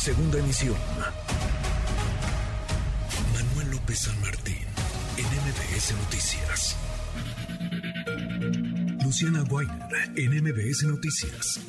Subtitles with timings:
[0.00, 0.76] Segunda emisión.
[3.34, 4.64] Manuel López San Martín,
[5.18, 6.78] en MBS Noticias.
[9.04, 9.78] Luciana Weiner,
[10.16, 11.60] en MBS Noticias.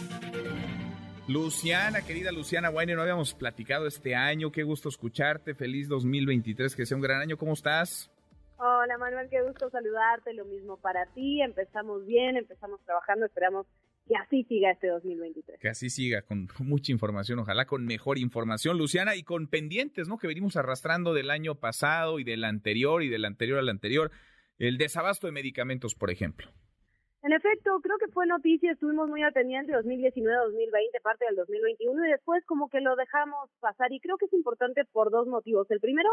[1.27, 4.49] Luciana, querida Luciana Weiner, no habíamos platicado este año.
[4.49, 5.53] Qué gusto escucharte.
[5.53, 7.35] Feliz 2023, que sea un gran año.
[7.35, 8.09] ¿Cómo estás?
[8.59, 10.33] Hola Manuel, qué gusto saludarte.
[10.35, 11.41] Lo mismo para ti.
[11.41, 13.25] Empezamos bien, empezamos trabajando.
[13.25, 13.67] Esperamos
[14.11, 15.57] que así siga este 2023.
[15.57, 20.17] Que así siga, con mucha información, ojalá con mejor información, Luciana, y con pendientes, ¿no?
[20.17, 24.11] Que venimos arrastrando del año pasado y del anterior y del anterior al anterior.
[24.57, 26.49] El desabasto de medicamentos, por ejemplo.
[27.23, 32.11] En efecto, creo que fue noticia, estuvimos muy atendientes 2019, 2020, parte del 2021 y
[32.11, 35.71] después como que lo dejamos pasar y creo que es importante por dos motivos.
[35.71, 36.09] El primero,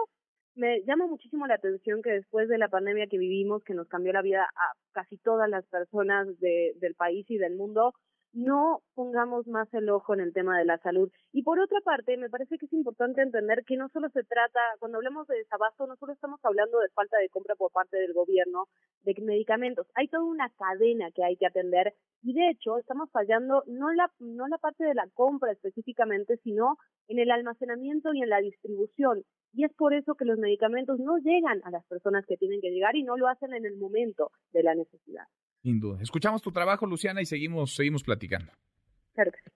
[0.58, 4.12] me llama muchísimo la atención que después de la pandemia que vivimos, que nos cambió
[4.12, 7.94] la vida a casi todas las personas de, del país y del mundo,
[8.32, 11.10] no pongamos más el ojo en el tema de la salud.
[11.32, 14.60] Y por otra parte, me parece que es importante entender que no solo se trata,
[14.78, 18.12] cuando hablamos de desabasto, no solo estamos hablando de falta de compra por parte del
[18.12, 18.66] gobierno
[19.02, 23.62] de medicamentos, hay toda una cadena que hay que atender y de hecho estamos fallando
[23.66, 26.76] no la no la parte de la compra específicamente, sino
[27.08, 29.24] en el almacenamiento y en la distribución.
[29.52, 32.70] Y es por eso que los medicamentos no llegan a las personas que tienen que
[32.70, 35.24] llegar y no lo hacen en el momento de la necesidad.
[35.62, 36.00] Sin duda.
[36.00, 38.52] Escuchamos tu trabajo, Luciana, y seguimos, seguimos platicando.
[39.14, 39.50] Claro que sí.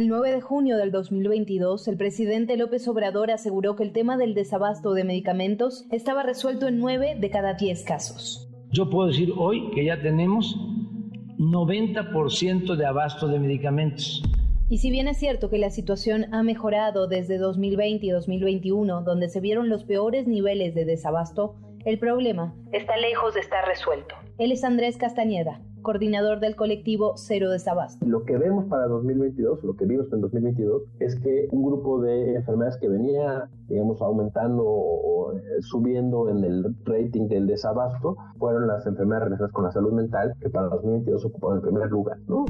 [0.00, 4.34] El 9 de junio del 2022, el presidente López Obrador aseguró que el tema del
[4.34, 8.48] desabasto de medicamentos estaba resuelto en 9 de cada 10 casos.
[8.70, 10.56] Yo puedo decir hoy que ya tenemos
[11.38, 14.22] 90% de abasto de medicamentos.
[14.70, 19.28] Y si bien es cierto que la situación ha mejorado desde 2020 y 2021, donde
[19.28, 24.14] se vieron los peores niveles de desabasto, el problema está lejos de estar resuelto.
[24.38, 28.06] Él es Andrés Castañeda, coordinador del colectivo Cero Desabasto.
[28.06, 32.36] Lo que vemos para 2022, lo que vimos en 2022, es que un grupo de
[32.36, 39.24] enfermedades que venía, digamos, aumentando o subiendo en el rating del desabasto, fueron las enfermedades
[39.24, 42.44] relacionadas con la salud mental, que para 2022 ocuparon el primer lugar, ¿no?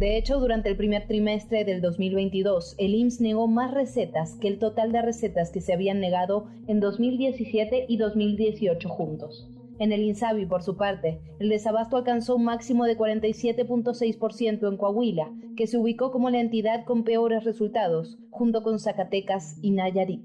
[0.00, 4.58] De hecho, durante el primer trimestre del 2022, el IMSS negó más recetas que el
[4.58, 9.50] total de recetas que se habían negado en 2017 y 2018 juntos.
[9.78, 15.34] En el INSABI, por su parte, el desabasto alcanzó un máximo de 47.6% en Coahuila,
[15.54, 20.22] que se ubicó como la entidad con peores resultados, junto con Zacatecas y Nayarit.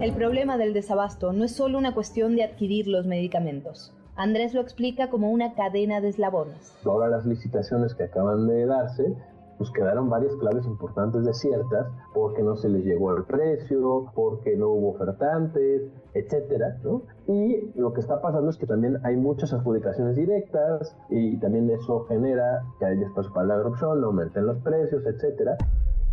[0.00, 3.94] El problema del desabasto no es solo una cuestión de adquirir los medicamentos.
[4.16, 6.76] Andrés lo explica como una cadena de eslabones.
[6.84, 9.12] Ahora las licitaciones que acaban de darse,
[9.58, 14.68] pues quedaron varias claves importantes desiertas porque no se les llegó al precio, porque no
[14.68, 15.82] hubo ofertantes,
[16.12, 17.02] etcétera, ¿no?
[17.26, 22.04] Y lo que está pasando es que también hay muchas adjudicaciones directas y también eso
[22.06, 25.56] genera que hay espacio para la corrupción, aumenten los precios, etcétera.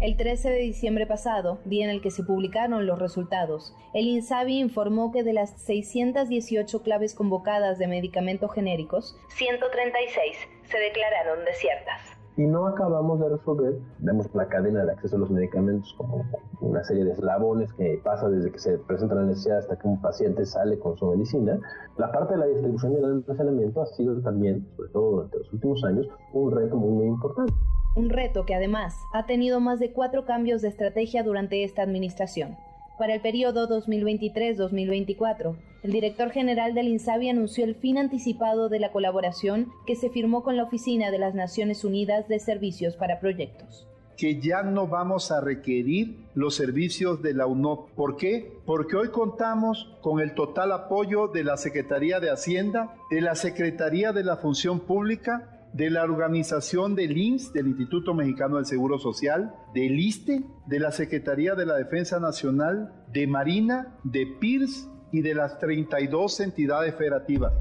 [0.02, 4.60] El 13 de diciembre pasado, día en el que se publicaron los resultados, el INSABI
[4.60, 12.02] informó que de las 618 claves convocadas de medicamentos genéricos, 136 se declararon desiertas.
[12.36, 16.26] Y no acabamos de resolver, vemos la cadena de acceso a los medicamentos como
[16.62, 20.02] una serie de eslabones que pasa desde que se presenta la necesidad hasta que un
[20.02, 21.60] paciente sale con su medicina.
[21.98, 25.54] La parte de la distribución y el almacenamiento ha sido también, sobre todo durante los
[25.54, 27.54] últimos años, un reto muy, muy importante.
[27.94, 32.56] Un reto que además ha tenido más de cuatro cambios de estrategia durante esta administración.
[32.98, 38.92] Para el periodo 2023-2024, el director general del INSABI anunció el fin anticipado de la
[38.92, 43.88] colaboración que se firmó con la Oficina de las Naciones Unidas de Servicios para Proyectos
[44.18, 47.90] que ya no vamos a requerir los servicios de la UNOP.
[47.96, 48.54] ¿Por qué?
[48.68, 54.12] Porque hoy contamos con el total apoyo de la Secretaría de Hacienda, de la Secretaría
[54.12, 59.54] de la Función Pública, de la organización del IMSS, del Instituto Mexicano del Seguro Social,
[59.74, 65.34] del ISTE, de la Secretaría de la Defensa Nacional, de Marina, de PIRS y de
[65.34, 67.54] las 32 entidades federativas.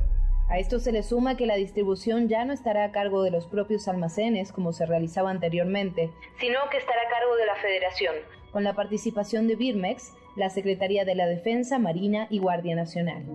[0.48, 3.46] A esto se le suma que la distribución ya no estará a cargo de los
[3.46, 6.10] propios almacenes como se realizaba anteriormente,
[6.40, 8.14] sino que estará a cargo de la Federación,
[8.50, 13.26] con la participación de Birmex, la Secretaría de la Defensa, Marina y Guardia Nacional.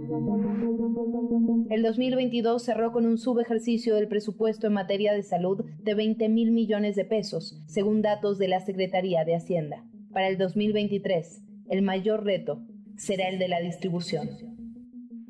[1.69, 6.51] El 2022 cerró con un subejercicio del presupuesto en materia de salud de 20 mil
[6.51, 9.85] millones de pesos, según datos de la Secretaría de Hacienda.
[10.13, 12.65] Para el 2023, el mayor reto
[12.97, 14.27] será el de la distribución.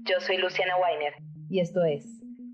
[0.06, 1.13] Yo soy Luciana Weiner
[1.50, 2.06] y esto es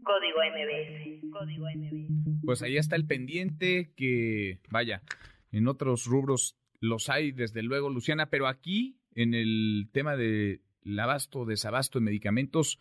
[0.04, 1.32] Código MBS.
[1.32, 2.42] Código MBS.
[2.44, 5.04] Pues ahí está el pendiente que, vaya,
[5.52, 10.60] en otros rubros los hay desde luego, Luciana, pero aquí en el tema del
[11.00, 12.80] abasto, desabasto de medicamentos,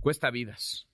[0.00, 0.88] cuesta vidas.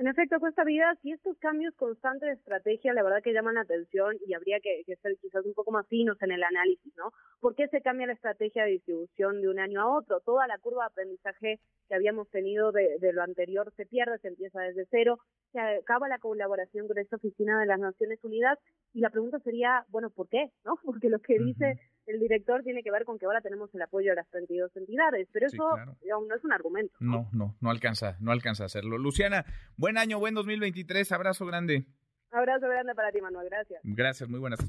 [0.00, 3.60] En efecto, cuesta vidas y estos cambios constantes de estrategia, la verdad que llaman la
[3.60, 7.12] atención y habría que, ser quizás un poco más finos en el análisis, ¿no?
[7.38, 10.20] ¿Por qué se cambia la estrategia de distribución de un año a otro?
[10.20, 14.62] Toda la curva de aprendizaje que habíamos tenido de, lo anterior se pierde, se empieza
[14.62, 15.18] desde cero,
[15.52, 18.58] se acaba la colaboración con esta oficina de las Naciones Unidas
[18.92, 20.50] y la pregunta sería, bueno, ¿por qué?
[20.64, 20.74] ¿No?
[20.84, 24.10] Porque lo que dice el director tiene que ver con que ahora tenemos el apoyo
[24.10, 26.94] de las 32 entidades, pero eso no es un argumento.
[26.98, 27.28] ¿no?
[27.32, 28.98] no, no, alcanza, no alcanza a hacerlo.
[28.98, 29.44] Luciana,
[29.76, 31.86] buen año, buen 2023, abrazo grande.
[32.32, 33.80] Abrazo grande para ti, Manuel, gracias.
[33.84, 34.60] Gracias, muy buenas.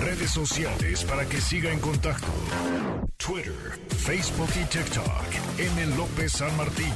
[0.00, 2.26] Redes sociales para que siga en contacto:
[3.16, 3.52] Twitter,
[3.88, 5.58] Facebook y TikTok.
[5.58, 5.96] M.
[5.96, 6.92] López San Martín.